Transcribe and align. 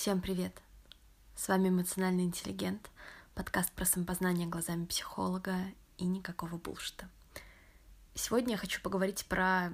Всем 0.00 0.20
привет! 0.20 0.52
С 1.34 1.48
вами 1.48 1.70
эмоциональный 1.70 2.22
интеллигент, 2.22 2.88
подкаст 3.34 3.72
про 3.72 3.84
самопознание 3.84 4.46
глазами 4.46 4.84
психолога 4.84 5.56
и 5.96 6.04
никакого 6.04 6.56
булшта. 6.56 7.08
Сегодня 8.14 8.52
я 8.52 8.58
хочу 8.58 8.80
поговорить 8.80 9.26
про 9.28 9.72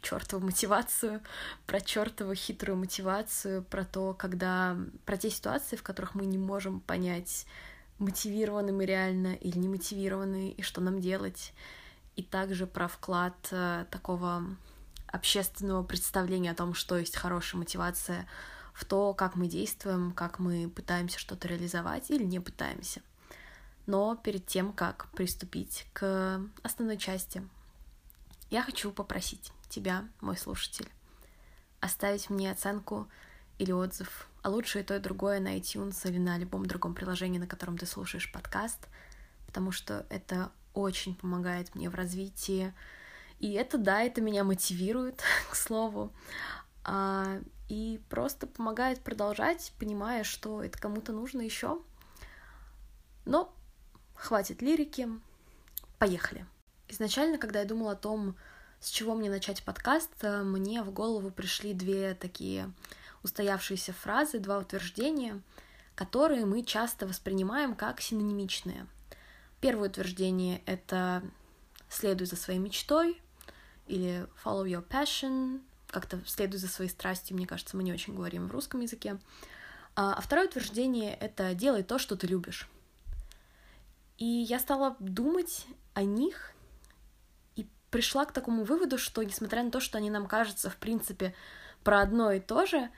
чертову 0.00 0.46
мотивацию, 0.46 1.20
про 1.66 1.82
чертову 1.82 2.34
хитрую 2.34 2.78
мотивацию, 2.78 3.64
про 3.64 3.84
то, 3.84 4.14
когда 4.14 4.78
про 5.04 5.18
те 5.18 5.28
ситуации, 5.28 5.76
в 5.76 5.82
которых 5.82 6.14
мы 6.14 6.24
не 6.24 6.38
можем 6.38 6.80
понять, 6.80 7.44
мотивированы 7.98 8.72
мы 8.72 8.86
реально 8.86 9.34
или 9.34 9.58
не 9.58 9.68
мотивированы, 9.68 10.52
и 10.52 10.62
что 10.62 10.80
нам 10.80 11.02
делать, 11.02 11.52
и 12.16 12.22
также 12.22 12.66
про 12.66 12.88
вклад 12.88 13.36
э, 13.50 13.84
такого 13.90 14.42
общественного 15.06 15.82
представления 15.82 16.52
о 16.52 16.56
том, 16.56 16.72
что 16.72 16.96
есть 16.96 17.16
хорошая 17.16 17.58
мотивация 17.58 18.26
в 18.76 18.84
то, 18.84 19.14
как 19.14 19.36
мы 19.36 19.48
действуем, 19.48 20.12
как 20.12 20.38
мы 20.38 20.68
пытаемся 20.68 21.18
что-то 21.18 21.48
реализовать 21.48 22.10
или 22.10 22.22
не 22.22 22.40
пытаемся. 22.40 23.00
Но 23.86 24.16
перед 24.16 24.46
тем, 24.46 24.74
как 24.74 25.10
приступить 25.12 25.86
к 25.94 26.42
основной 26.62 26.98
части, 26.98 27.42
я 28.50 28.62
хочу 28.62 28.92
попросить 28.92 29.50
тебя, 29.70 30.06
мой 30.20 30.36
слушатель, 30.36 30.88
оставить 31.80 32.28
мне 32.28 32.50
оценку 32.50 33.08
или 33.58 33.72
отзыв, 33.72 34.28
а 34.42 34.50
лучше 34.50 34.80
и 34.80 34.82
то, 34.82 34.94
и 34.94 35.00
другое 35.00 35.40
на 35.40 35.56
iTunes 35.56 36.06
или 36.06 36.18
на 36.18 36.36
любом 36.36 36.66
другом 36.66 36.94
приложении, 36.94 37.38
на 37.38 37.46
котором 37.46 37.78
ты 37.78 37.86
слушаешь 37.86 38.30
подкаст, 38.30 38.88
потому 39.46 39.72
что 39.72 40.04
это 40.10 40.52
очень 40.74 41.14
помогает 41.14 41.74
мне 41.74 41.88
в 41.88 41.94
развитии. 41.94 42.74
И 43.40 43.52
это, 43.52 43.78
да, 43.78 44.02
это 44.02 44.20
меня 44.20 44.44
мотивирует, 44.44 45.22
к 45.50 45.54
слову. 45.56 46.12
А, 46.88 47.40
и 47.68 48.00
просто 48.08 48.46
помогает 48.46 49.02
продолжать, 49.02 49.72
понимая, 49.78 50.22
что 50.22 50.62
это 50.62 50.78
кому-то 50.78 51.12
нужно 51.12 51.40
еще. 51.40 51.82
Но 53.24 53.52
хватит 54.14 54.62
лирики, 54.62 55.08
поехали. 55.98 56.46
Изначально, 56.86 57.38
когда 57.38 57.58
я 57.58 57.64
думала 57.64 57.92
о 57.92 57.96
том, 57.96 58.36
с 58.78 58.90
чего 58.90 59.16
мне 59.16 59.28
начать 59.28 59.64
подкаст, 59.64 60.12
э, 60.22 60.44
мне 60.44 60.84
в 60.84 60.92
голову 60.92 61.32
пришли 61.32 61.74
две 61.74 62.14
такие 62.14 62.72
устоявшиеся 63.24 63.92
фразы, 63.92 64.38
два 64.38 64.58
утверждения, 64.58 65.42
которые 65.96 66.46
мы 66.46 66.62
часто 66.62 67.08
воспринимаем 67.08 67.74
как 67.74 68.00
синонимичные. 68.00 68.86
Первое 69.60 69.88
утверждение— 69.88 70.62
это 70.66 71.24
«следуй 71.88 72.28
за 72.28 72.36
своей 72.36 72.60
мечтой» 72.60 73.20
или 73.88 74.28
«follow 74.44 74.64
your 74.64 74.86
passion», 74.86 75.62
как-то 75.96 76.20
следуй 76.26 76.58
за 76.58 76.68
своей 76.68 76.90
страстью, 76.90 77.38
мне 77.38 77.46
кажется, 77.46 77.74
мы 77.74 77.82
не 77.82 77.90
очень 77.90 78.14
говорим 78.14 78.48
в 78.48 78.50
русском 78.50 78.82
языке. 78.82 79.18
А, 79.94 80.12
а 80.12 80.20
второе 80.20 80.46
утверждение— 80.46 81.14
это 81.20 81.54
«делай 81.54 81.82
то, 81.82 81.98
что 81.98 82.16
ты 82.16 82.26
любишь». 82.26 82.68
И 84.18 84.26
я 84.26 84.58
стала 84.58 84.94
думать 84.98 85.66
о 85.94 86.02
них 86.02 86.52
и 87.54 87.66
пришла 87.90 88.26
к 88.26 88.32
такому 88.32 88.64
выводу, 88.64 88.98
что, 88.98 89.22
несмотря 89.22 89.62
на 89.62 89.70
то, 89.70 89.80
что 89.80 89.96
они 89.96 90.10
нам 90.10 90.26
кажутся, 90.26 90.68
в 90.68 90.76
принципе, 90.76 91.34
про 91.82 92.02
одно 92.02 92.30
и 92.30 92.40
то 92.40 92.66
же, 92.66 92.90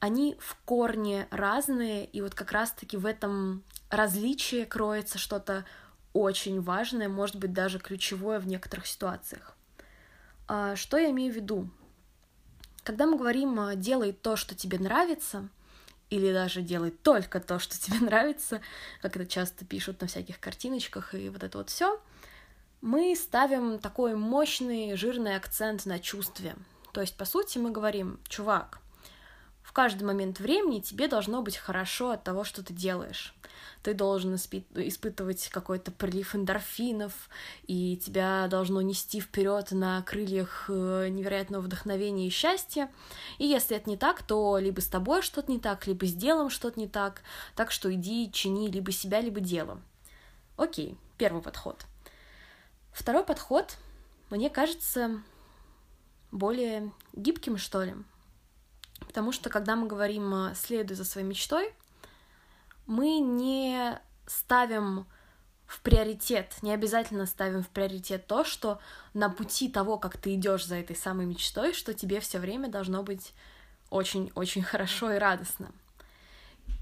они 0.00 0.36
в 0.40 0.56
корне 0.64 1.28
разные, 1.30 2.04
и 2.04 2.22
вот 2.22 2.34
как 2.34 2.50
раз-таки 2.50 2.96
в 2.96 3.06
этом 3.06 3.62
различии 3.90 4.64
кроется 4.64 5.18
что-то 5.18 5.64
очень 6.12 6.60
важное, 6.60 7.08
может 7.08 7.36
быть, 7.36 7.52
даже 7.52 7.78
ключевое 7.78 8.40
в 8.40 8.48
некоторых 8.48 8.88
ситуациях. 8.88 9.56
А, 10.48 10.74
что 10.74 10.96
я 10.96 11.10
имею 11.10 11.32
в 11.32 11.36
виду? 11.36 11.70
Когда 12.82 13.06
мы 13.06 13.16
говорим 13.16 13.58
а, 13.60 13.74
«делай 13.74 14.12
то, 14.12 14.36
что 14.36 14.54
тебе 14.54 14.78
нравится», 14.78 15.48
или 16.10 16.32
даже 16.32 16.60
делай 16.60 16.90
только 16.90 17.40
то, 17.40 17.58
что 17.58 17.80
тебе 17.80 17.98
нравится, 18.00 18.60
как 19.00 19.16
это 19.16 19.26
часто 19.26 19.64
пишут 19.64 20.00
на 20.00 20.06
всяких 20.06 20.40
картиночках 20.40 21.14
и 21.14 21.28
вот 21.28 21.42
это 21.42 21.58
вот 21.58 21.70
все, 21.70 22.00
мы 22.80 23.14
ставим 23.14 23.78
такой 23.78 24.14
мощный, 24.16 24.96
жирный 24.96 25.36
акцент 25.36 25.86
на 25.86 25.98
чувстве. 25.98 26.56
То 26.92 27.00
есть, 27.00 27.16
по 27.16 27.24
сути, 27.24 27.58
мы 27.58 27.70
говорим, 27.70 28.18
чувак, 28.28 28.80
в 29.70 29.72
каждый 29.72 30.02
момент 30.02 30.40
времени 30.40 30.80
тебе 30.80 31.06
должно 31.06 31.42
быть 31.42 31.56
хорошо 31.56 32.10
от 32.10 32.24
того, 32.24 32.42
что 32.42 32.60
ты 32.64 32.74
делаешь. 32.74 33.36
Ты 33.84 33.94
должен 33.94 34.34
испытывать 34.34 35.48
какой-то 35.48 35.92
прилив 35.92 36.34
эндорфинов, 36.34 37.12
и 37.68 37.96
тебя 37.96 38.48
должно 38.48 38.80
нести 38.82 39.20
вперед 39.20 39.70
на 39.70 40.02
крыльях 40.02 40.64
э, 40.68 41.06
невероятного 41.08 41.62
вдохновения 41.62 42.26
и 42.26 42.30
счастья. 42.30 42.90
И 43.38 43.46
если 43.46 43.76
это 43.76 43.88
не 43.88 43.96
так, 43.96 44.24
то 44.24 44.58
либо 44.58 44.80
с 44.80 44.88
тобой 44.88 45.22
что-то 45.22 45.52
не 45.52 45.60
так, 45.60 45.86
либо 45.86 46.04
с 46.04 46.14
делом 46.14 46.50
что-то 46.50 46.80
не 46.80 46.88
так. 46.88 47.22
Так 47.54 47.70
что 47.70 47.94
иди 47.94 48.28
чини 48.32 48.68
либо 48.72 48.90
себя, 48.90 49.20
либо 49.20 49.38
дело. 49.38 49.80
Окей, 50.56 50.98
первый 51.16 51.42
подход. 51.42 51.84
Второй 52.90 53.22
подход, 53.22 53.76
мне 54.30 54.50
кажется, 54.50 55.22
более 56.32 56.90
гибким, 57.12 57.56
что 57.56 57.84
ли. 57.84 57.94
Потому 59.06 59.32
что, 59.32 59.50
когда 59.50 59.76
мы 59.76 59.86
говорим 59.86 60.32
э, 60.34 60.54
«следуй 60.54 60.96
за 60.96 61.04
своей 61.04 61.26
мечтой», 61.26 61.74
мы 62.86 63.18
не 63.18 63.98
ставим 64.26 65.06
в 65.66 65.80
приоритет, 65.82 66.56
не 66.62 66.72
обязательно 66.72 67.26
ставим 67.26 67.62
в 67.62 67.68
приоритет 67.68 68.26
то, 68.26 68.44
что 68.44 68.80
на 69.14 69.30
пути 69.30 69.68
того, 69.68 69.98
как 69.98 70.16
ты 70.16 70.34
идешь 70.34 70.66
за 70.66 70.76
этой 70.76 70.96
самой 70.96 71.26
мечтой, 71.26 71.72
что 71.72 71.94
тебе 71.94 72.18
все 72.18 72.38
время 72.38 72.68
должно 72.68 73.04
быть 73.04 73.32
очень-очень 73.88 74.62
хорошо 74.62 75.12
и 75.12 75.18
радостно. 75.18 75.70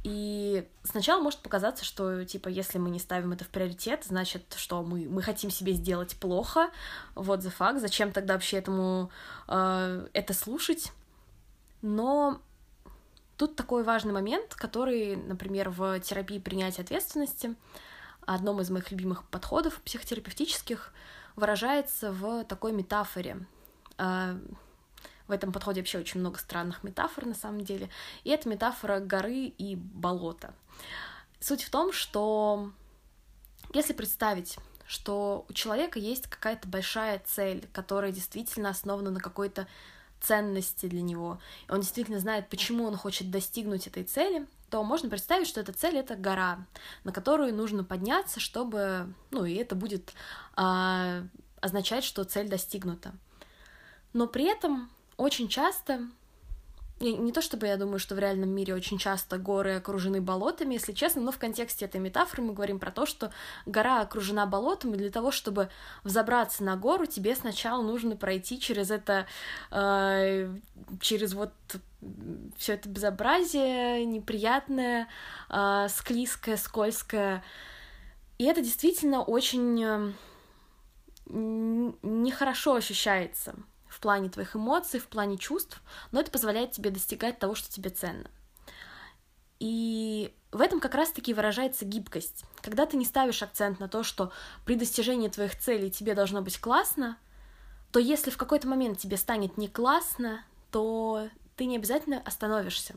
И 0.05 0.67
сначала 0.85 1.21
может 1.21 1.41
показаться, 1.41 1.85
что, 1.85 2.25
типа, 2.25 2.49
если 2.49 2.79
мы 2.79 2.89
не 2.89 2.99
ставим 2.99 3.33
это 3.33 3.45
в 3.45 3.49
приоритет, 3.49 4.05
значит, 4.05 4.55
что 4.57 4.83
мы, 4.83 5.09
мы 5.09 5.23
хотим 5.23 5.51
себе 5.51 5.73
сделать 5.73 6.17
плохо, 6.17 6.71
вот 7.15 7.43
за 7.43 7.51
факт, 7.51 7.81
зачем 7.81 8.13
тогда 8.13 8.35
вообще 8.35 8.59
этому 8.59 9.11
э, 9.49 10.09
это 10.15 10.33
слушать? 10.33 10.93
Но 11.83 12.41
тут 13.37 13.57
такой 13.57 13.85
важный 13.85 14.13
момент, 14.13 14.55
который, 14.55 15.17
например, 15.17 15.71
в 15.71 16.01
терапии 16.01 16.39
принятия 16.39 16.83
ответственности, 16.83 17.55
одном 18.27 18.61
из 18.61 18.71
моих 18.71 18.91
любимых 18.91 19.25
подходов 19.25 19.81
психотерапевтических, 19.83 20.93
выражается 21.37 22.13
в 22.13 22.45
такой 22.45 22.73
метафоре. 22.73 23.47
А, 23.97 24.39
в 25.29 25.33
этом 25.33 25.53
подходе 25.53 25.81
вообще 25.81 25.99
очень 25.99 26.21
много 26.21 26.39
странных 26.39 26.83
метафор 26.83 27.27
на 27.27 27.35
самом 27.35 27.63
деле. 27.63 27.89
И 28.25 28.31
это 28.31 28.49
метафора 28.49 28.99
горы 28.99 29.47
и 29.47 29.77
болота. 29.77 30.55
Суть 31.39 31.63
в 31.63 31.71
том, 31.71 31.93
что 31.93 32.73
если 33.73 33.93
представить, 33.93 34.59
что 34.87 35.45
у 35.49 35.53
человека 35.53 35.99
есть 35.99 36.29
какая-то 36.29 36.67
большая 36.67 37.23
цель, 37.25 37.69
которая 37.73 38.11
действительно 38.11 38.71
основана 38.71 39.11
на 39.11 39.21
какой-то 39.21 39.69
ценности 40.21 40.87
для 40.87 41.03
него, 41.03 41.41
он 41.69 41.81
действительно 41.81 42.19
знает, 42.19 42.49
почему 42.49 42.85
он 42.85 42.97
хочет 42.97 43.31
достигнуть 43.31 43.87
этой 43.87 44.05
цели, 44.05 44.47
то 44.71 44.83
можно 44.83 45.09
представить, 45.09 45.47
что 45.47 45.61
эта 45.61 45.73
цель— 45.73 45.97
это 45.99 46.15
гора, 46.15 46.67
на 47.05 47.13
которую 47.13 47.55
нужно 47.55 47.85
подняться, 47.85 48.41
чтобы, 48.41 49.13
ну, 49.31 49.45
и 49.45 49.55
это 49.55 49.75
будет 49.75 50.13
а, 50.55 51.23
означать, 51.61 52.05
что 52.05 52.25
цель 52.25 52.49
достигнута. 52.49 53.13
Но 54.13 54.27
при 54.27 54.45
этом 54.45 54.91
очень 55.17 55.49
часто 55.49 56.09
не, 57.01 57.17
не 57.17 57.33
то 57.33 57.41
чтобы 57.41 57.67
я 57.67 57.77
думаю, 57.77 57.99
что 57.99 58.15
в 58.15 58.19
реальном 58.19 58.51
мире 58.51 58.75
очень 58.75 58.99
часто 58.99 59.39
горы 59.39 59.77
окружены 59.77 60.21
болотами, 60.21 60.75
если 60.75 60.93
честно, 60.93 61.23
но 61.23 61.33
в 61.33 61.39
контексте 61.39 61.85
этой 61.85 62.01
метафоры 62.01 62.43
мы 62.43 62.53
говорим 62.53 62.79
про 62.79 62.91
то, 62.91 63.07
что 63.07 63.31
гора 63.67 64.01
окружена 64.01 64.47
болотом, 64.47 64.95
и 64.95 64.99
для 64.99 65.11
того, 65.11 65.31
чтобы 65.31 65.69
взобраться 66.05 66.65
на 66.65 66.77
гору, 66.77 67.07
тебе 67.07 67.35
сначала 67.37 67.83
нужно 67.83 68.17
пройти 68.17 68.59
через 68.61 68.91
это, 68.91 69.27
э, 69.71 70.53
через 71.01 71.35
вот 71.35 71.53
все 72.57 72.75
это 72.75 72.89
безобразие 72.89 74.05
неприятное, 74.05 75.09
э, 75.51 75.87
склизкое, 75.89 76.57
скользкое. 76.57 77.43
И 78.39 78.45
это 78.45 78.61
действительно 78.61 79.23
очень 79.23 79.83
э, 79.83 80.13
нехорошо 81.27 82.75
ощущается 82.75 83.55
в 83.99 84.01
плане 84.01 84.29
твоих 84.29 84.55
эмоций, 84.55 85.01
в 85.01 85.09
плане 85.09 85.37
чувств, 85.37 85.83
но 86.13 86.21
это 86.21 86.31
позволяет 86.31 86.71
тебе 86.71 86.91
достигать 86.91 87.41
того, 87.41 87.57
что 87.57 87.69
тебе 87.69 87.91
ценно. 87.91 88.31
И 89.59 90.33
в 90.53 90.61
этом 90.61 90.79
как 90.79 90.95
раз-таки 90.95 91.35
выражается 91.35 91.85
гибкость. 91.85 92.45
Когда 92.63 92.87
ты 92.87 92.97
не 92.97 93.05
ставишь 93.05 93.43
акцент 93.43 93.81
на 93.81 93.89
то, 93.89 94.05
что 94.05 94.31
при 94.65 94.77
достижении 94.77 95.29
твоих 95.29 95.59
целей 95.59 95.91
тебе 95.91 96.15
должно 96.15 96.43
быть 96.43 96.61
классно, 96.61 97.19
то 97.91 97.99
если 97.99 98.31
в 98.31 98.37
какой-то 98.37 98.69
момент 98.69 98.99
тебе 99.01 99.17
станет 99.17 99.59
не 99.59 99.67
классно, 99.67 100.45
то 100.71 101.29
ты 101.57 101.65
не 101.65 101.75
обязательно 101.75 102.21
остановишься. 102.21 102.95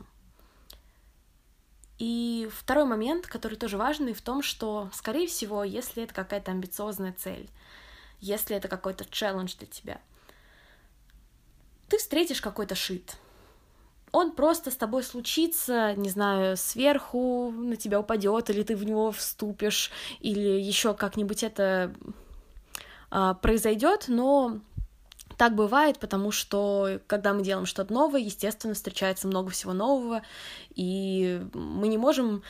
И 1.98 2.48
второй 2.52 2.84
момент, 2.84 3.26
который 3.26 3.58
тоже 3.58 3.76
важный, 3.76 4.12
в 4.12 4.22
том, 4.22 4.40
что, 4.40 4.88
скорее 4.92 5.26
всего, 5.26 5.64
если 5.64 6.04
это 6.04 6.14
какая-то 6.14 6.52
амбициозная 6.52 7.12
цель, 7.12 7.50
если 8.20 8.54
это 8.54 8.68
какой-то 8.68 9.04
челлендж 9.04 9.56
для 9.56 9.66
тебя— 9.66 10.00
ты 11.92 11.98
встретишь 11.98 12.40
какой-то 12.40 12.74
шит. 12.74 13.16
он 14.12 14.32
просто 14.32 14.70
с 14.70 14.76
тобой 14.76 15.02
случится, 15.02 15.94
не 15.94 16.08
знаю, 16.08 16.56
сверху 16.56 17.50
на 17.50 17.76
тебя 17.76 18.00
упадет, 18.00 18.48
или 18.48 18.62
ты 18.62 18.76
в 18.76 18.84
него 18.84 19.12
вступишь, 19.12 19.90
или 20.20 20.40
еще 20.40 20.94
как-нибудь 20.94 21.42
это 21.42 21.92
а, 23.10 23.34
произойдет, 23.34 24.06
но 24.08 24.60
так 25.36 25.54
бывает, 25.54 25.98
потому 25.98 26.30
что 26.30 26.98
когда 27.06 27.34
мы 27.34 27.42
делаем 27.42 27.66
что-то 27.66 27.92
новое, 27.92 28.20
естественно, 28.20 28.72
встречается 28.72 29.28
много 29.28 29.50
всего 29.50 29.74
нового, 29.74 30.22
и 30.74 31.44
мы 31.52 31.88
не 31.88 31.98
можем 31.98 32.42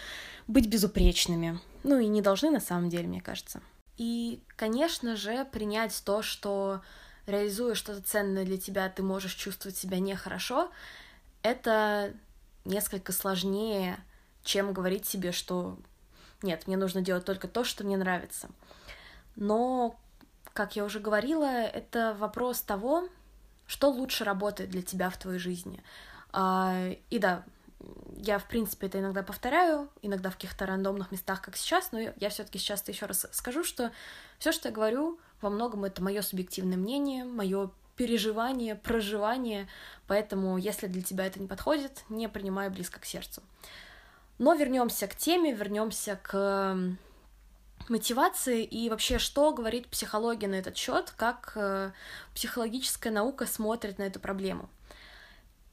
быть 0.46 0.68
безупречными. 0.68 1.58
Ну 1.82 1.98
и 1.98 2.06
не 2.06 2.22
должны 2.22 2.50
на 2.50 2.60
самом 2.60 2.90
деле, 2.90 3.08
мне 3.08 3.20
кажется. 3.20 3.60
И, 3.98 4.40
конечно 4.54 5.16
же, 5.16 5.44
принять 5.46 6.00
то, 6.04 6.22
что 6.22 6.80
реализуя 7.26 7.74
что-то 7.74 8.02
ценное 8.02 8.44
для 8.44 8.58
тебя, 8.58 8.88
ты 8.88 9.02
можешь 9.02 9.34
чувствовать 9.34 9.76
себя 9.76 9.98
нехорошо, 9.98 10.70
это 11.42 12.12
несколько 12.64 13.12
сложнее, 13.12 13.98
чем 14.44 14.72
говорить 14.72 15.06
себе, 15.06 15.32
что 15.32 15.76
нет, 16.42 16.66
мне 16.66 16.76
нужно 16.76 17.00
делать 17.00 17.24
только 17.24 17.48
то, 17.48 17.64
что 17.64 17.84
мне 17.84 17.96
нравится. 17.96 18.48
Но, 19.36 19.96
как 20.52 20.76
я 20.76 20.84
уже 20.84 21.00
говорила, 21.00 21.44
это 21.46 22.16
вопрос 22.18 22.60
того, 22.60 23.08
что 23.66 23.90
лучше 23.90 24.24
работает 24.24 24.70
для 24.70 24.82
тебя 24.82 25.08
в 25.10 25.16
твоей 25.16 25.38
жизни. 25.38 25.82
А, 26.32 26.90
и 27.10 27.18
да, 27.18 27.44
я, 28.16 28.38
в 28.38 28.46
принципе, 28.46 28.86
это 28.86 29.00
иногда 29.00 29.22
повторяю, 29.22 29.88
иногда 30.02 30.30
в 30.30 30.34
каких-то 30.34 30.66
рандомных 30.66 31.10
местах, 31.10 31.42
как 31.42 31.56
сейчас, 31.56 31.92
но 31.92 31.98
я 32.00 32.28
все-таки 32.28 32.58
сейчас 32.58 32.86
еще 32.88 33.06
раз 33.06 33.26
скажу, 33.32 33.64
что 33.64 33.90
все, 34.38 34.52
что 34.52 34.68
я 34.68 34.74
говорю, 34.74 35.18
во 35.42 35.50
многом 35.50 35.84
это 35.84 36.02
мое 36.02 36.22
субъективное 36.22 36.76
мнение, 36.76 37.24
мое 37.24 37.70
переживание, 37.96 38.74
проживание, 38.74 39.68
поэтому 40.06 40.56
если 40.56 40.86
для 40.86 41.02
тебя 41.02 41.26
это 41.26 41.40
не 41.40 41.46
подходит, 41.46 42.04
не 42.08 42.28
принимай 42.28 42.70
близко 42.70 43.00
к 43.00 43.04
сердцу. 43.04 43.42
Но 44.38 44.54
вернемся 44.54 45.06
к 45.06 45.14
теме, 45.14 45.52
вернемся 45.52 46.18
к 46.22 46.76
мотивации 47.88 48.64
и 48.64 48.88
вообще, 48.88 49.18
что 49.18 49.52
говорит 49.52 49.88
психология 49.88 50.48
на 50.48 50.54
этот 50.54 50.76
счет, 50.76 51.12
как 51.16 51.52
э, 51.56 51.92
психологическая 52.34 53.12
наука 53.12 53.46
смотрит 53.46 53.98
на 53.98 54.04
эту 54.04 54.20
проблему. 54.20 54.68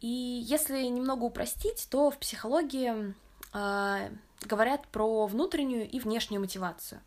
И 0.02 0.08
если 0.08 0.82
немного 0.84 1.24
упростить, 1.24 1.88
то 1.90 2.10
в 2.10 2.18
психологии 2.18 3.14
э, 3.54 4.10
говорят 4.46 4.88
про 4.88 5.28
внутреннюю 5.28 5.90
и 5.90 6.00
внешнюю 6.00 6.42
мотивацию. 6.42 7.02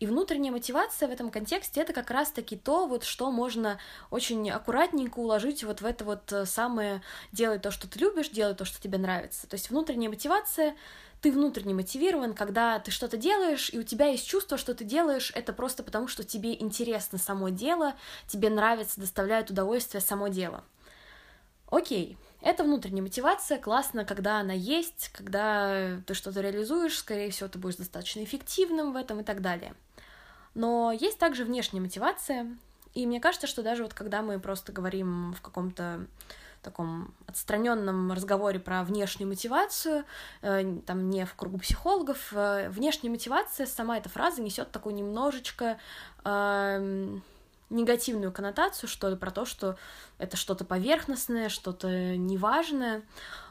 И 0.00 0.06
внутренняя 0.06 0.52
мотивация 0.52 1.08
в 1.08 1.12
этом 1.12 1.30
контексте 1.30 1.80
это 1.80 1.92
как 1.92 2.10
раз-таки 2.10 2.56
то, 2.56 2.86
вот 2.86 3.04
что 3.04 3.30
можно 3.30 3.78
очень 4.10 4.50
аккуратненько 4.50 5.18
уложить 5.18 5.64
вот 5.64 5.80
в 5.80 5.86
это 5.86 6.04
вот 6.04 6.32
э, 6.32 6.46
самое 6.46 7.02
«делай 7.32 7.58
то, 7.58 7.70
что 7.70 7.88
ты 7.88 7.98
любишь, 7.98 8.30
делай 8.30 8.54
то, 8.54 8.64
что 8.64 8.80
тебе 8.80 8.98
нравится». 8.98 9.46
То 9.46 9.54
есть 9.54 9.70
внутренняя 9.70 10.10
мотивация 10.10 10.76
ты 11.24 11.32
внутренне 11.32 11.72
мотивирован, 11.72 12.34
когда 12.34 12.78
ты 12.78 12.90
что-то 12.90 13.16
делаешь, 13.16 13.70
и 13.72 13.78
у 13.78 13.82
тебя 13.82 14.08
есть 14.08 14.28
чувство, 14.28 14.58
что 14.58 14.74
ты 14.74 14.84
делаешь 14.84 15.32
это 15.34 15.54
просто 15.54 15.82
потому, 15.82 16.06
что 16.06 16.22
тебе 16.22 16.52
интересно 16.52 17.16
само 17.16 17.48
дело, 17.48 17.94
тебе 18.26 18.50
нравится, 18.50 19.00
доставляет 19.00 19.48
удовольствие 19.48 20.02
само 20.02 20.28
дело. 20.28 20.64
Окей, 21.70 22.18
это 22.44 22.62
внутренняя 22.62 23.02
мотивация, 23.02 23.58
классно, 23.58 24.04
когда 24.04 24.38
она 24.38 24.52
есть, 24.52 25.10
когда 25.14 25.98
ты 26.06 26.14
что-то 26.14 26.42
реализуешь, 26.42 26.98
скорее 26.98 27.30
всего, 27.30 27.48
ты 27.48 27.58
будешь 27.58 27.76
достаточно 27.76 28.22
эффективным 28.22 28.92
в 28.92 28.96
этом 28.96 29.20
и 29.20 29.24
так 29.24 29.40
далее. 29.40 29.74
Но 30.54 30.92
есть 30.92 31.18
также 31.18 31.44
внешняя 31.44 31.80
мотивация, 31.80 32.56
и 32.92 33.06
мне 33.06 33.18
кажется, 33.18 33.46
что 33.46 33.62
даже 33.62 33.82
вот 33.82 33.94
когда 33.94 34.22
мы 34.22 34.38
просто 34.38 34.72
говорим 34.72 35.32
в 35.32 35.40
каком-то 35.40 36.06
таком 36.62 37.14
отстраненном 37.26 38.12
разговоре 38.12 38.58
про 38.58 38.84
внешнюю 38.84 39.28
мотивацию, 39.28 40.04
э, 40.42 40.78
там 40.86 41.10
не 41.10 41.24
в 41.26 41.34
кругу 41.34 41.58
психологов, 41.58 42.32
э, 42.32 42.68
внешняя 42.70 43.10
мотивация, 43.10 43.66
сама 43.66 43.98
эта 43.98 44.08
фраза 44.08 44.42
несет 44.42 44.70
такую 44.70 44.94
немножечко 44.94 45.78
э, 46.24 47.18
негативную 47.74 48.32
коннотацию, 48.32 48.88
что 48.88 49.08
ли, 49.08 49.16
про 49.16 49.30
то, 49.30 49.44
что 49.44 49.76
это 50.18 50.36
что-то 50.36 50.64
поверхностное, 50.64 51.48
что-то 51.48 52.16
неважное. 52.16 53.02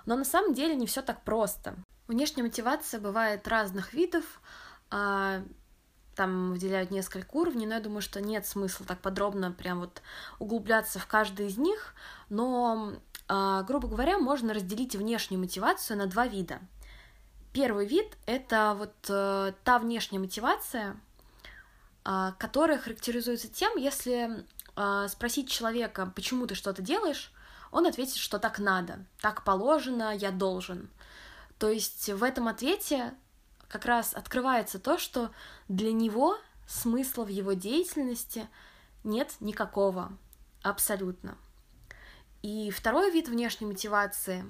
Но 0.05 0.15
на 0.15 0.25
самом 0.25 0.53
деле 0.53 0.75
не 0.75 0.87
все 0.87 1.01
так 1.01 1.23
просто. 1.23 1.75
Внешняя 2.07 2.43
мотивация 2.43 2.99
бывает 2.99 3.47
разных 3.47 3.93
видов, 3.93 4.41
а, 4.89 5.43
там 6.15 6.51
выделяют 6.51 6.91
несколько 6.91 7.35
уровней, 7.35 7.65
но 7.65 7.75
я 7.75 7.79
думаю, 7.79 8.01
что 8.01 8.21
нет 8.21 8.45
смысла 8.45 8.85
так 8.85 8.99
подробно 9.01 9.51
прям 9.51 9.79
вот 9.79 10.01
углубляться 10.39 10.99
в 10.99 11.07
каждый 11.07 11.47
из 11.47 11.57
них, 11.57 11.95
но, 12.29 12.93
а, 13.27 13.63
грубо 13.63 13.87
говоря, 13.87 14.17
можно 14.17 14.53
разделить 14.53 14.95
внешнюю 14.95 15.39
мотивацию 15.39 15.97
на 15.97 16.07
два 16.07 16.27
вида. 16.27 16.59
Первый 17.53 17.85
вид— 17.85 18.17
это 18.25 18.75
вот 18.77 18.95
э, 19.09 19.53
та 19.63 19.77
внешняя 19.77 20.17
мотивация, 20.17 20.99
которая 22.03 22.77
характеризуется 22.77 23.47
тем, 23.47 23.77
если 23.77 24.45
а, 24.75 25.07
спросить 25.07 25.50
человека, 25.50 26.11
почему 26.15 26.47
ты 26.47 26.55
что-то 26.55 26.81
делаешь, 26.81 27.31
он 27.71 27.85
ответит, 27.88 28.17
что 28.17 28.39
так 28.39 28.59
надо, 28.59 29.05
так 29.21 29.44
положено, 29.44 30.15
я 30.15 30.31
должен. 30.31 30.89
То 31.59 31.69
есть 31.69 32.09
в 32.09 32.23
этом 32.23 32.47
ответе 32.47 33.13
как 33.67 33.85
раз 33.85 34.13
открывается 34.13 34.79
то, 34.79 34.97
что 34.97 35.31
для 35.67 35.91
него 35.91 36.38
смысла 36.67 37.23
в 37.23 37.29
его 37.29 37.53
деятельности 37.53 38.47
нет 39.03 39.33
никакого, 39.39 40.15
абсолютно. 40.61 41.38
И 42.41 42.71
второй 42.71 43.11
вид 43.11 43.29
внешней 43.29 43.67
мотивации 43.67 44.45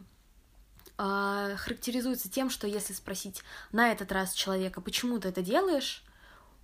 э, 0.97 1.55
характеризуется 1.57 2.29
тем, 2.29 2.49
что 2.49 2.67
если 2.67 2.93
спросить 2.93 3.43
на 3.71 3.91
этот 3.91 4.11
раз 4.11 4.33
человека, 4.33 4.81
почему 4.81 5.19
ты 5.19 5.29
это 5.29 5.41
делаешь, 5.41 6.03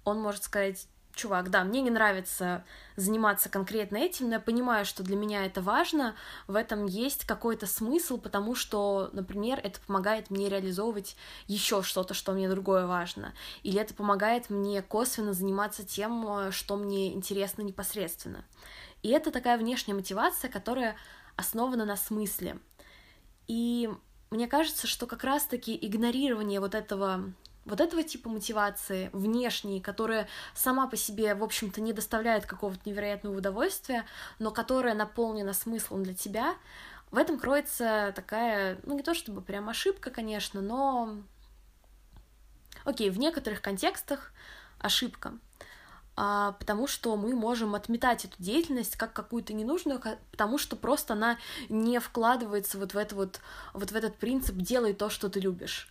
он 0.04 0.20
может 0.20 0.44
сказать, 0.44 0.88
чувак, 1.14 1.50
да, 1.50 1.64
мне 1.64 1.82
не 1.82 1.90
нравится 1.90 2.64
заниматься 2.96 3.50
конкретно 3.50 3.98
этим, 3.98 4.28
но 4.28 4.36
я 4.36 4.40
понимаю, 4.40 4.86
что 4.86 5.04
для 5.04 5.16
меня 5.16 5.46
это 5.46 5.62
важно, 5.62 6.16
в 6.48 6.56
этом 6.56 6.86
есть 6.86 7.26
какой-то 7.26 7.66
смысл, 7.68 8.18
потому 8.18 8.56
что, 8.56 9.10
например, 9.14 9.60
это 9.62 9.80
помогает 9.82 10.30
мне 10.30 10.50
реализовывать 10.50 11.16
еще 11.48 11.84
что-то, 11.84 12.14
что 12.14 12.32
мне 12.32 12.50
другое 12.50 12.88
важно, 12.88 13.34
или 13.64 13.80
это 13.80 13.94
помогает 13.94 14.50
мне 14.50 14.82
косвенно 14.82 15.34
заниматься 15.34 15.86
тем, 15.86 16.52
что 16.52 16.78
мне 16.78 17.14
интересно 17.14 17.62
непосредственно. 17.62 18.46
И 19.02 19.10
это 19.10 19.32
такая 19.32 19.58
внешняя 19.58 19.94
мотивация, 19.94 20.50
которая 20.50 20.96
основана 21.36 21.86
на 21.86 21.96
смысле. 21.96 22.60
И 23.48 23.90
мне 24.30 24.48
кажется, 24.48 24.88
что 24.88 25.08
как 25.08 25.24
раз-таки 25.24 25.78
игнорирование 25.82 26.60
вот 26.60 26.76
этого 26.76 27.34
вот 27.70 27.82
этого 27.82 28.04
типа 28.04 28.30
мотивации 28.30 29.10
внешней, 29.14 29.80
которая 29.80 30.28
сама 30.54 30.88
по 30.88 30.98
себе, 30.98 31.36
в 31.36 31.44
общем-то, 31.44 31.82
не 31.82 31.94
доставляет 31.94 32.46
какого-то 32.46 32.82
невероятного 32.86 33.38
удовольствия, 33.38 34.06
но 34.40 34.52
которая 34.52 34.96
наполнена 34.96 35.54
смыслом 35.54 36.04
для 36.04 36.14
тебя, 36.14 36.56
в 37.12 37.18
этом 37.18 37.40
кроется 37.40 38.14
такая, 38.16 38.80
ну 38.84 38.96
не 38.96 39.04
то 39.04 39.14
чтобы 39.14 39.42
прям 39.42 39.70
ошибка, 39.70 40.12
конечно, 40.12 40.62
но... 40.62 41.18
Окей, 42.86 43.10
в 43.10 43.20
некоторых 43.20 43.62
контекстах 43.62 44.32
ошибка, 44.80 45.34
а, 46.16 46.54
потому 46.54 46.86
что 46.88 47.16
мы 47.16 47.34
можем 47.34 47.76
отметать 47.76 48.26
эту 48.26 48.36
деятельность 48.40 48.96
как 48.98 49.14
какую-то 49.14 49.54
ненужную, 49.54 50.02
потому 50.32 50.58
что 50.58 50.76
просто 50.76 51.14
она 51.14 51.38
не 51.70 52.00
вкладывается 52.00 52.78
вот 52.78 52.94
в, 52.94 52.98
это 52.98 53.16
вот, 53.16 53.40
вот 53.74 53.92
в 53.92 53.96
этот 53.96 54.18
принцип 54.18 54.56
«делай 54.56 54.94
то, 54.94 55.10
что 55.10 55.30
ты 55.30 55.40
любишь». 55.40 55.90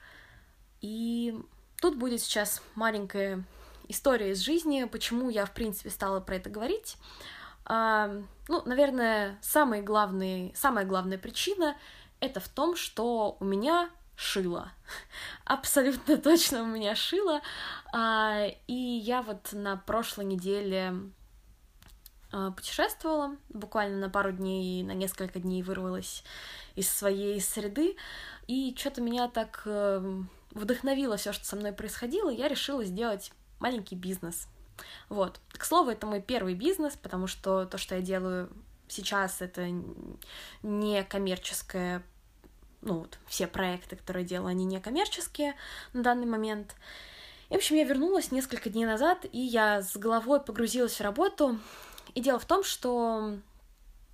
И 0.80 1.35
Тут 1.80 1.97
будет 1.97 2.20
сейчас 2.20 2.62
маленькая 2.75 3.44
история 3.88 4.32
из 4.32 4.40
жизни, 4.40 4.85
почему 4.85 5.30
я, 5.30 5.47
в 5.47 5.52
принципе, 5.52 5.90
стала 5.90 6.20
про 6.20 6.37
это 6.37 6.50
говорить. 6.50 6.97
А, 7.64 8.11
ну, 8.49 8.62
наверное, 8.64 9.38
самый 9.42 9.82
главный, 9.82 10.52
самая 10.56 10.85
главная 10.85 11.18
причина 11.18 11.76
это 12.20 12.40
в 12.40 12.49
том, 12.49 12.76
что 12.76 13.37
у 13.40 13.44
меня 13.44 13.90
шило. 14.16 14.73
Абсолютно 15.44 16.16
точно 16.16 16.62
у 16.62 16.66
меня 16.66 16.94
шило. 16.94 17.40
А, 17.92 18.47
и 18.66 18.75
я 18.75 19.23
вот 19.23 19.52
на 19.52 19.76
прошлой 19.76 20.25
неделе 20.25 20.94
путешествовала, 22.30 23.37
буквально 23.49 23.99
на 23.99 24.11
пару 24.11 24.32
дней, 24.32 24.82
на 24.82 24.92
несколько 24.92 25.40
дней 25.40 25.62
вырвалась 25.62 26.25
из 26.75 26.88
своей 26.88 27.40
среды, 27.40 27.97
и 28.47 28.75
что-то 28.76 29.00
меня 29.00 29.28
так 29.28 29.62
эм, 29.64 30.28
вдохновило 30.50 31.16
все, 31.16 31.32
что 31.32 31.44
со 31.44 31.56
мной 31.56 31.73
происходило, 31.73 32.30
я 32.30 32.49
решила 32.49 32.85
сделать 32.85 33.32
маленький 33.61 33.97
бизнес. 33.97 34.47
Вот. 35.08 35.40
К 35.52 35.64
слову, 35.64 35.90
это 35.90 36.06
мой 36.06 36.20
первый 36.20 36.54
бизнес, 36.54 36.97
потому 36.97 37.26
что 37.26 37.64
то, 37.64 37.78
что 37.78 37.97
я 37.97 38.02
делаю 38.02 38.50
сейчас, 38.88 39.40
это 39.42 39.68
не 40.62 41.02
коммерческое 41.04 42.02
ну 42.80 43.00
вот, 43.00 43.18
все 43.26 43.47
проекты, 43.47 43.97
которые 43.97 44.23
я 44.23 44.28
делаю, 44.28 44.50
они 44.50 44.64
не 44.64 44.80
коммерческие 44.80 45.54
на 45.92 46.02
данный 46.02 46.26
момент. 46.26 46.75
И, 47.50 47.54
в 47.54 47.56
общем, 47.56 47.76
я 47.76 47.85
вернулась 47.85 48.30
несколько 48.30 48.70
дней 48.70 48.85
назад, 48.85 49.25
и 49.32 49.38
я 49.38 49.82
с 49.82 49.97
головой 49.97 50.40
погрузилась 50.40 50.99
в 50.99 51.00
работу. 51.00 51.58
И 52.14 52.20
дело 52.20 52.38
в 52.38 52.46
том, 52.46 52.64
что 52.64 53.38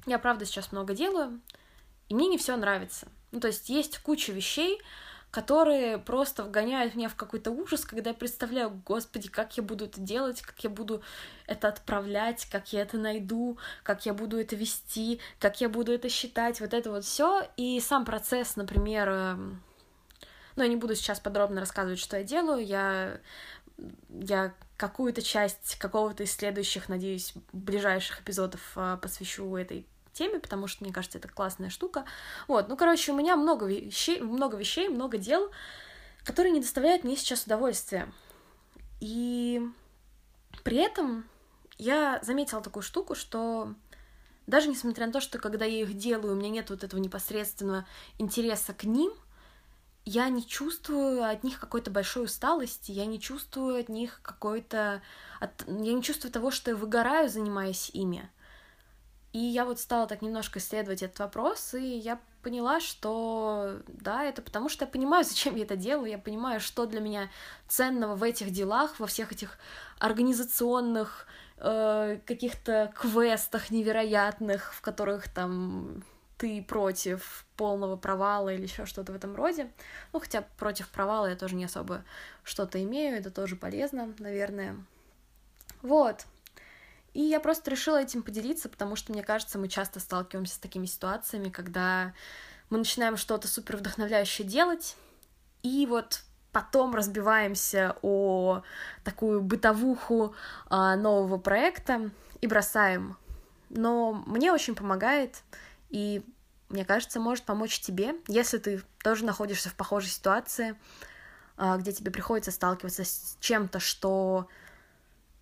я, 0.06 0.18
правда, 0.18 0.44
сейчас 0.44 0.72
много 0.72 0.94
делаю, 0.94 1.40
и 2.08 2.14
мне 2.14 2.28
не 2.28 2.38
все 2.38 2.56
нравится. 2.56 3.08
Ну, 3.32 3.40
то 3.40 3.48
есть 3.48 3.68
есть 3.68 3.98
куча 3.98 4.32
вещей, 4.32 4.80
которые 5.34 5.98
просто 5.98 6.44
вгоняют 6.44 6.94
меня 6.94 7.08
в 7.08 7.16
какой-то 7.16 7.50
ужас, 7.50 7.84
когда 7.84 8.10
я 8.10 8.14
представляю, 8.14 8.80
господи, 8.86 9.28
как 9.28 9.56
я 9.56 9.64
буду 9.64 9.86
это 9.86 10.00
делать, 10.00 10.40
как 10.40 10.62
я 10.62 10.70
буду 10.70 11.02
это 11.48 11.66
отправлять, 11.66 12.46
как 12.52 12.72
я 12.72 12.82
это 12.82 12.98
найду, 12.98 13.58
как 13.82 14.06
я 14.06 14.14
буду 14.14 14.38
это 14.38 14.54
вести, 14.54 15.18
как 15.40 15.60
я 15.60 15.68
буду 15.68 15.92
это 15.92 16.08
считать, 16.08 16.60
вот 16.60 16.72
это 16.72 16.92
вот 16.92 17.04
все. 17.04 17.48
И 17.56 17.80
сам 17.80 18.04
процесс, 18.04 18.54
например, 18.54 19.08
эм, 19.08 19.62
ну, 20.54 20.62
я 20.62 20.68
не 20.68 20.76
буду 20.76 20.94
сейчас 20.94 21.18
подробно 21.18 21.60
рассказывать, 21.60 21.98
что 21.98 22.16
я 22.16 22.22
делаю, 22.22 22.64
я, 22.64 23.18
я 24.08 24.54
какую-то 24.76 25.22
часть 25.22 25.76
какого-то 25.78 26.22
из 26.22 26.32
следующих, 26.32 26.88
надеюсь, 26.88 27.34
ближайших 27.52 28.20
эпизодов 28.22 28.60
э, 28.76 28.98
посвящу 29.00 29.56
этой 29.56 29.86
теме, 30.12 30.38
потому 30.38 30.66
что, 30.66 30.84
мне 30.84 30.92
кажется, 30.92 31.18
это 31.18 31.28
классная 31.28 31.70
штука. 31.70 32.04
Вот, 32.48 32.68
ну, 32.68 32.76
короче, 32.76 33.12
у 33.12 33.16
меня 33.16 33.36
много 33.36 33.66
вещей, 33.66 34.20
много 34.20 34.56
вещей, 34.56 34.88
много 34.88 35.18
дел, 35.18 35.50
которые 36.24 36.52
не 36.52 36.60
доставляют 36.60 37.04
мне 37.04 37.16
сейчас 37.16 37.44
удовольствия. 37.44 38.12
И 39.00 39.60
при 40.62 40.78
этом 40.78 41.28
я 41.78 42.20
заметила 42.22 42.62
такую 42.62 42.82
штуку, 42.82 43.14
что 43.14 43.74
даже 44.46 44.68
несмотря 44.68 45.06
на 45.06 45.12
то, 45.12 45.20
что 45.20 45.38
когда 45.38 45.64
я 45.64 45.82
их 45.82 45.96
делаю, 45.96 46.32
у 46.32 46.36
меня 46.36 46.50
нет 46.50 46.70
вот 46.70 46.84
этого 46.84 47.00
непосредственного 47.00 47.86
интереса 48.18 48.72
к 48.72 48.84
ним, 48.84 49.12
я 50.04 50.28
не 50.28 50.46
чувствую 50.46 51.24
от 51.24 51.44
них 51.44 51.58
какой-то 51.58 51.90
большой 51.90 52.24
усталости, 52.24 52.92
я 52.92 53.06
не 53.06 53.18
чувствую 53.18 53.80
от 53.80 53.88
них 53.88 54.20
какой-то... 54.22 55.02
От... 55.40 55.64
Я 55.66 55.92
не 55.94 56.02
чувствую 56.02 56.32
того, 56.32 56.50
что 56.50 56.70
я 56.70 56.76
выгораю, 56.76 57.28
занимаясь 57.28 57.90
ими. 57.90 58.30
И 59.32 59.38
я 59.38 59.64
вот 59.64 59.80
стала 59.80 60.06
так 60.06 60.22
немножко 60.22 60.58
исследовать 60.58 61.02
этот 61.02 61.18
вопрос, 61.18 61.74
и 61.74 61.96
я 61.96 62.20
поняла, 62.42 62.80
что 62.80 63.80
да, 63.88 64.22
это 64.24 64.42
потому 64.42 64.68
что 64.68 64.84
я 64.84 64.90
понимаю, 64.90 65.24
зачем 65.28 65.56
я 65.56 65.64
это 65.64 65.76
делаю, 65.76 66.10
я 66.10 66.18
понимаю, 66.18 66.60
что 66.60 66.86
для 66.86 67.00
меня 67.00 67.30
ценного 67.66 68.14
в 68.14 68.22
этих 68.22 68.50
делах, 68.50 69.00
во 69.00 69.06
всех 69.06 69.32
этих 69.32 69.58
организационных 69.98 71.26
э, 71.56 72.18
каких-то 72.26 72.92
квестах 72.94 73.70
невероятных, 73.70 74.74
в 74.74 74.82
которых 74.82 75.32
там 75.32 76.04
ты 76.36 76.62
против 76.62 77.46
полного 77.56 77.96
провала 77.96 78.52
или 78.52 78.62
еще 78.62 78.86
что-то 78.86 79.12
в 79.12 79.16
этом 79.16 79.36
роде. 79.36 79.70
Ну, 80.12 80.20
хотя 80.20 80.42
против 80.58 80.88
провала 80.88 81.26
я 81.26 81.36
тоже 81.36 81.54
не 81.54 81.64
особо 81.64 82.04
что-то 82.42 82.82
имею, 82.82 83.16
это 83.16 83.30
тоже 83.30 83.56
полезно, 83.56 84.12
наверное. 84.18 84.76
Вот. 85.82 86.26
И 87.12 87.20
я 87.20 87.38
просто 87.38 87.70
решила 87.70 88.02
этим 88.02 88.22
поделиться, 88.22 88.68
потому 88.68 88.96
что, 88.96 89.12
мне 89.12 89.22
кажется, 89.22 89.58
мы 89.58 89.68
часто 89.68 90.00
сталкиваемся 90.00 90.56
с 90.56 90.58
такими 90.58 90.86
ситуациями, 90.86 91.48
когда 91.48 92.12
мы 92.70 92.78
начинаем 92.78 93.16
что-то 93.16 93.46
супер 93.46 93.76
вдохновляющее 93.76 94.46
делать, 94.46 94.96
и 95.62 95.86
вот 95.86 96.22
потом 96.50 96.94
разбиваемся 96.94 97.96
о 98.02 98.62
такую 99.04 99.42
бытовуху 99.42 100.34
а, 100.68 100.96
нового 100.96 101.38
проекта 101.38 102.10
и 102.40 102.46
бросаем. 102.46 103.16
Но 103.70 104.12
мне 104.26 104.52
очень 104.52 104.74
помогает, 104.74 105.42
и 105.90 106.22
мне 106.68 106.84
кажется, 106.84 107.20
может 107.20 107.44
помочь 107.44 107.80
тебе, 107.80 108.14
если 108.26 108.58
ты 108.58 108.82
тоже 109.02 109.24
находишься 109.24 109.68
в 109.68 109.74
похожей 109.74 110.10
ситуации, 110.10 110.76
а, 111.56 111.76
где 111.76 111.92
тебе 111.92 112.10
приходится 112.10 112.50
сталкиваться 112.50 113.04
с 113.04 113.36
чем-то, 113.40 113.78
что 113.80 114.48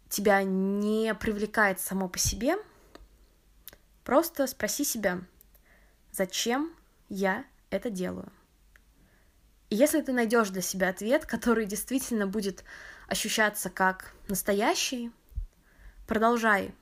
тебя 0.08 0.42
не 0.42 1.14
привлекает 1.14 1.80
само 1.80 2.08
по 2.08 2.18
себе, 2.18 2.56
просто 4.04 4.46
спроси 4.46 4.84
себя, 4.84 5.20
зачем 6.10 6.74
я 7.08 7.44
это 7.70 7.88
делаю. 7.88 8.30
И 9.70 9.76
если 9.76 10.02
ты 10.02 10.12
найдешь 10.12 10.50
для 10.50 10.60
себя 10.60 10.90
ответ, 10.90 11.24
который 11.24 11.64
действительно 11.64 12.26
будет 12.26 12.62
ощущаться 13.08 13.70
как 13.70 14.12
настоящий, 14.28 15.10
продолжай. 16.06 16.74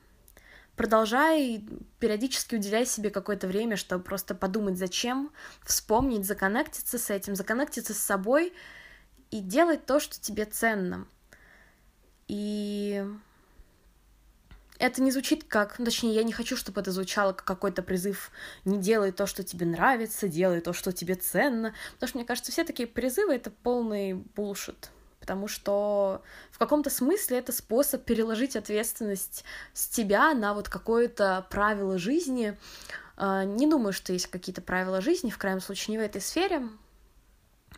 Продолжай 0.81 1.63
периодически 1.99 2.55
уделяй 2.55 2.87
себе 2.87 3.11
какое-то 3.11 3.47
время, 3.47 3.77
чтобы 3.77 4.03
просто 4.03 4.35
подумать, 4.35 4.79
зачем, 4.79 5.31
вспомнить, 5.63 6.25
законнектиться 6.25 6.97
с 6.97 7.11
этим, 7.11 7.37
законнектиться 7.37 7.93
с 7.93 7.99
собой 7.99 8.55
и 9.31 9.41
делать 9.41 9.85
то, 9.85 10.01
что 10.01 10.19
тебе 10.19 10.47
ценно. 10.47 11.07
И 12.29 13.05
это 14.79 15.03
не 15.03 15.11
звучит 15.11 15.45
как, 15.45 15.79
ну, 15.79 15.85
точнее, 15.85 16.15
я 16.15 16.23
не 16.23 16.33
хочу, 16.33 16.57
чтобы 16.57 16.81
это 16.81 16.93
звучало 16.93 17.35
как 17.35 17.45
какой-то 17.45 17.83
призыв 17.83 18.31
«не 18.65 18.79
делай 18.79 19.13
то, 19.13 19.27
что 19.27 19.43
тебе 19.43 19.67
нравится, 19.67 20.29
делай 20.29 20.63
то, 20.63 20.73
что 20.73 20.93
тебе 20.93 21.15
ценно», 21.15 21.75
потому 21.93 22.09
что, 22.09 22.17
мне 22.17 22.27
кажется, 22.27 22.53
все 22.53 22.65
такие 22.65 22.89
призывы— 22.89 23.35
это 23.35 23.51
полный 23.51 24.15
булшит, 24.15 24.89
потому 25.21 25.47
что 25.47 26.23
в 26.51 26.59
каком-то 26.59 26.91
смысле 26.91 27.39
это 27.39 27.53
способ 27.53 28.05
переложить 28.05 28.57
ответственность 28.57 29.45
с 29.75 29.87
тебя 29.87 30.35
на 30.35 30.55
вот 30.55 30.69
какое-то 30.69 31.47
правило 31.51 31.99
жизни. 31.99 32.59
А, 33.17 33.45
не 33.45 33.67
думаю, 33.67 33.93
что 33.93 34.13
есть 34.13 34.27
какие-то 34.27 34.63
правила 34.63 35.01
жизни, 35.01 35.31
в 35.31 35.39
крайнем 35.39 35.61
случае, 35.61 35.97
не 35.97 35.99
в 35.99 36.05
этой 36.05 36.21
сфере. 36.21 36.69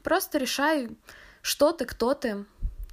Просто 0.02 0.38
решай, 0.38 0.96
что 1.42 1.72
ты, 1.72 1.84
кто 1.84 2.14
ты, 2.14 2.44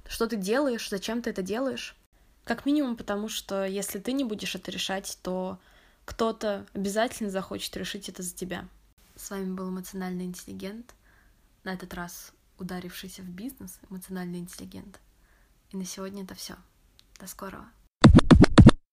что 0.08 0.26
ты 0.26 0.36
делаешь, 0.36 0.90
зачем 0.90 1.22
ты 1.22 1.30
это 1.30 1.42
делаешь. 1.42 1.96
Как 2.44 2.66
минимум 2.66 2.96
потому, 2.96 3.28
что 3.28 3.64
если 3.64 4.00
ты 4.00 4.12
не 4.12 4.24
будешь 4.24 4.54
это 4.56 4.70
решать, 4.70 5.18
то 5.22 5.58
кто-то 6.04 6.66
обязательно 6.72 7.30
захочет 7.30 7.76
решить 7.76 8.08
это 8.08 8.22
за 8.22 8.34
тебя. 8.34 8.66
С 9.14 9.30
вами 9.30 9.52
был 9.52 9.68
эмоциональный 9.68 10.24
интеллигент, 10.24 10.94
на 11.62 11.74
этот 11.74 11.94
раз 11.94 12.32
ударившийся 12.60 13.22
в 13.22 13.28
бизнес, 13.28 13.78
эмоциональный 13.88 14.38
интеллигент. 14.38 15.00
И 15.70 15.76
на 15.76 15.84
сегодня 15.84 16.24
это 16.24 16.34
все. 16.34 16.56
До 17.18 17.26
скорого. 17.26 17.66